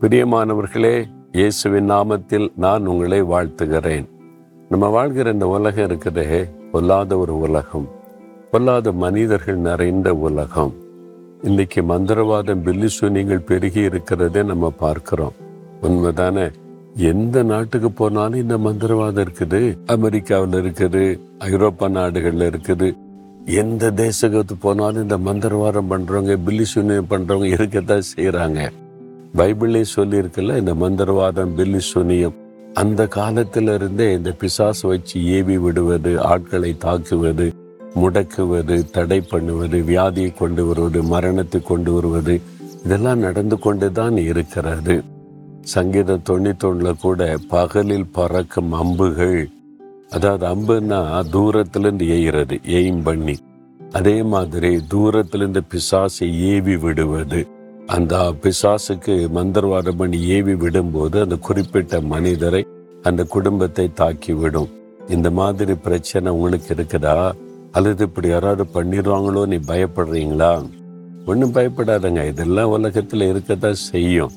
[0.00, 4.08] பிரியமானவர்களே இயேசுவின் நாமத்தில் நான் உங்களை வாழ்த்துகிறேன்.
[4.68, 7.88] நம்ம வாழ்கிற இந்த உலகம் இருக்கிறதே பொல்லாத ஒரு உலகம்.
[8.50, 10.74] பொல்லாத மனிதர்கள் நிறைந்த உலகம்.
[11.42, 15.32] இன்னைக்கு மந்திரவாதம் பில்லி சூனியங்கள் பெருகி இருக்கிறதே நம்ம பார்க்கிறோம்.
[15.82, 16.52] உண்மைதானே?
[16.96, 19.78] எந்த நாட்டுக்கு போனாலும் இந்த மந்திரவாதம் இருக்குது.
[19.86, 22.96] அமெரிக்காவில் இருக்குது ஐரோப்பா நாடுகளில் இருக்குது.
[23.44, 28.72] எந்த தேசத்துக்கு போனாலும் இந்த மந்திரவாதம் பண்றவங்க பில்லி சூனியம் பண்றவங்க இருக்கத்தான் செய்யறாங்க
[29.38, 32.36] பைபிளே சொல்லியிருக்குல்ல இந்த மந்திரவாதம் பில்லி சுனியம்.
[32.74, 37.46] அந்த காலத்திலிருந்தே இந்த பிசாசு வச்சு ஏவி விடுவது ஆட்களை தாக்குவது
[38.00, 42.34] முடக்குவது தடை பண்ணுவது வியாதியை கொண்டு வருவது மரணத்தை கொண்டு வருவது
[42.84, 44.96] இதெல்லாம் நடந்து கொண்டு தான் இருக்கிறது.
[45.74, 49.40] சங்கீதம் தொண்ணூத்தொன்னில் கூட பகலில் பறக்கும் அம்புகள்
[50.16, 51.00] அதாவது அம்புன்னா
[51.34, 53.36] தூரத்திலிருந்து எய்கிறது எய்ம் பண்ணி.
[53.98, 57.40] அதே மாதிரி தூரத்திலிருந்து பிசாசை ஏவி விடுவது
[57.88, 62.66] அந்த பிசாசுக்கு மந்திரவாதம் பண்ணி ஏவி விடும்போது அந்த குறிப்பிட்ட மனிதரை
[63.02, 64.68] அந்த குடும்பத்தை தாக்கி விடும்
[65.08, 67.32] இந்த மாதிரி பிரச்சனை உங்களுக்கு இருக்குதா?
[67.72, 70.70] அல்லது இப்படி யாராவது பண்ணிடுவாங்களோ நீ பயப்படுறீங்களா?
[71.26, 72.26] ஒன்றும் பயப்படாதங்க.
[72.26, 74.30] இதெல்லாம் உலகத்தில் இருக்கத்தான் செய்யும்.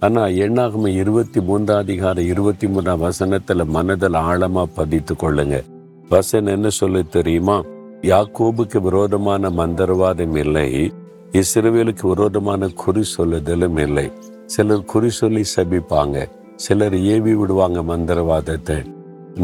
[0.00, 5.64] ஆனால் எண்ணாகம இருபத்தி மூன்றாம் அதிகாரம் இருபத்தி மூணாம் வசனத்தில் மனதில் ஆழமாக பதித்து கொள்ளுங்க.
[6.08, 7.62] வசனம் என்ன சொல்லு தெரியுமா?
[8.02, 10.92] யாக்கோபுக்கு விரோதமான மந்திரவாதம் இல்லை.
[11.40, 14.10] இஸ்ரவேலுக்கு விரோதமான குறி சொல்லுதலும் இல்லை.
[14.46, 16.16] சிலர் குறி சொல்லி சபிப்பாங்க
[16.56, 18.76] சிலர் ஏவி விடுவாங்க மந்திரவாதத்தை.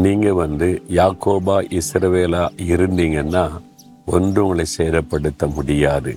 [0.03, 3.45] நீங்க வந்து யாக்கோபா இஸ்ரவேலா இருந்தீங்கன்னா
[4.05, 6.13] ஒன்று உங்களை சேரப்படுத்த முடியாது.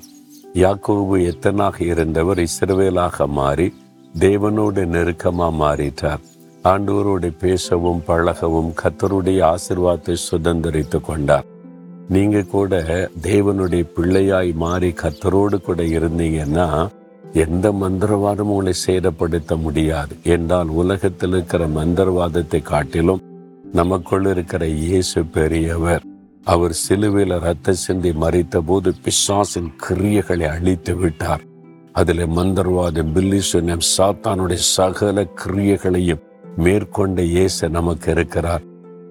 [0.54, 2.42] யாக்கோபு எத்தனாக இருந்தவர்?
[2.48, 3.68] இஸ்ரவேலாக மாறி
[4.18, 6.22] தேவனோடு நெருக்கமாக மாறிட்டார்.
[6.64, 11.48] ஆண்டவரோடு பேசவும் பழகவும் கத்தருடைய ஆசிர்வாதத்தை சுதந்திரித்து கொண்டார்.
[12.08, 12.82] நீங்க கூட
[13.22, 16.88] தேவனுடைய பிள்ளையாய் மாறி கத்தரோடு கூட இருந்தீங்கன்னா
[17.32, 20.16] எந்த மந்திரவாதமும் உங்களை சேதப்படுத்த முடியாது.
[20.22, 23.22] என்றால் உலகத்தில் இருக்கிற மந்திரவாதத்தை காட்டிலும்
[23.72, 26.02] நமக்குள் இருக்கிற இயேசு பெரியவர்
[26.44, 31.40] அவர் சிலுவையில் ரத்த சிந்தி மறித்த போது பிசாசின் கிரியைகளை அழித்து விட்டார்.
[31.92, 36.22] அதில் மந்திரவாதம் பில்லிசுனம் சாத்தானுடைய சகல கிரியைகளையும்
[36.56, 38.62] மேற்கொண்ட இயேசு நமக்கு இருக்கிறார்.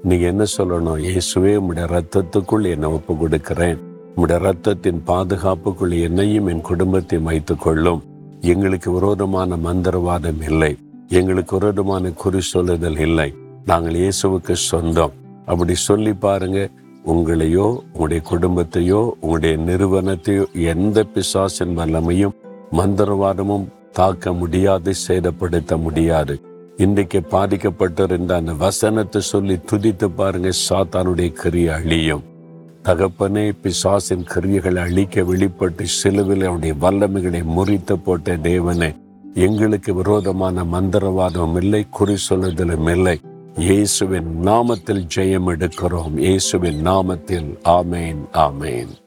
[0.04, 1.02] நீங்க என்ன சொல்லணும்?
[1.08, 3.80] இயேசுவே உம்முடைய ரத்தத்துக்குள் என்னை ஒப்பு கொடுக்கிறேன்
[4.14, 8.02] உம்முடைய ரத்தத்தின் பாதுகாப்புக்குள் என்னையும் என் குடும்பத்தையும் வைத்துக் கொள்ளும்
[8.42, 10.72] எங்களுக்கு விரோதமான மந்திரவாதம் இல்லை.
[11.08, 13.30] எங்களுக்கு விரோதமான குறி சொல்லுதல் இல்லை.
[13.66, 15.14] நாங்கள் இயேசுவுக்கு சொந்தம்.
[15.46, 16.70] அப்படி சொல்லி பாருங்க
[17.06, 22.38] உங்களையோ உங்களுடைய குடும்பத்தையோ உங்களுடைய நிறுவனத்தையோ எந்த பிசாசின் வல்லமையும்
[22.80, 26.36] மந்திரவாதமும் தாக்க முடியாது சேதப்படுத்த முடியாது.
[26.78, 32.24] இன்றைக்கு பாதிக்கப்பட்டிருந்த அந்த வசனத்தை சொல்லி துதித்து பாருங்க சாத்தானுடைய கிரியை அழியும்.
[32.84, 38.96] தகப்பனே பிசாசின் கிரியைகளை அழிக்க வெளிப்பட்டு சிலுவில் அவனுடைய வல்லமைகளை முறித்து போட்ட தேவனே
[39.34, 43.20] எங்களுக்கு விரோதமான மந்திரவாதம் இல்லை குறி சொல்லுதலும் இல்லை.
[43.58, 46.18] இயேசுவின் நாமத்தில் ஜெயம் எடுக்கிறோம்.
[46.18, 49.01] இயேசுவின் நாமத்தில் ஆமேன் ஆமேன்.